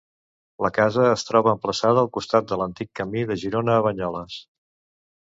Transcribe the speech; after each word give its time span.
La 0.65 0.71
casa 0.77 1.03
es 1.09 1.25
troba 1.27 1.53
emplaçada 1.57 2.03
al 2.05 2.11
costat 2.17 2.51
de 2.55 2.59
l'antic 2.63 2.93
camí 3.03 3.27
de 3.33 3.41
Girona 3.45 3.81
a 3.81 3.89
Banyoles. 3.91 4.45